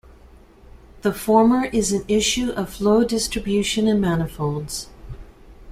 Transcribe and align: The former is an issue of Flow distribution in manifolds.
The 1.03 1.13
former 1.13 1.65
is 1.65 1.91
an 1.91 2.05
issue 2.07 2.49
of 2.53 2.73
Flow 2.73 3.03
distribution 3.03 3.87
in 3.87 4.01
manifolds. 4.01 4.87